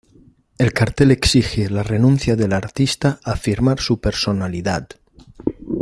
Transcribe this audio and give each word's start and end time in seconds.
El 0.57 0.73
cartel 0.73 1.11
exige 1.11 1.69
la 1.69 1.83
renuncia 1.83 2.35
del 2.35 2.53
artista 2.53 3.19
a 3.23 3.35
firmar 3.35 3.79
su 3.79 4.01
personalidad. 4.01 4.87